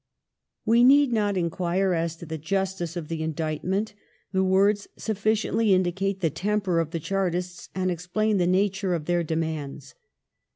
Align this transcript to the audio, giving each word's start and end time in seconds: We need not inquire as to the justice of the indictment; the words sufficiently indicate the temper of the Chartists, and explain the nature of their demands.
We 0.65 0.83
need 0.83 1.13
not 1.13 1.37
inquire 1.37 1.93
as 1.93 2.15
to 2.15 2.25
the 2.25 2.39
justice 2.39 2.95
of 2.97 3.07
the 3.07 3.21
indictment; 3.21 3.93
the 4.31 4.43
words 4.43 4.87
sufficiently 4.97 5.75
indicate 5.75 6.21
the 6.21 6.31
temper 6.31 6.79
of 6.79 6.89
the 6.89 6.99
Chartists, 6.99 7.69
and 7.75 7.91
explain 7.91 8.37
the 8.37 8.47
nature 8.47 8.95
of 8.95 9.05
their 9.05 9.23
demands. 9.23 9.93